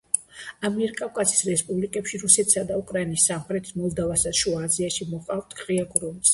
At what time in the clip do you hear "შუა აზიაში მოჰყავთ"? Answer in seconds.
4.43-5.59